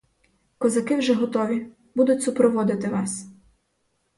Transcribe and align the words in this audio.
Козаки 0.57 0.95
вже 0.95 1.13
готові, 1.13 1.67
будуть 1.95 2.23
супроводити 2.23 2.89
вас. 2.89 3.25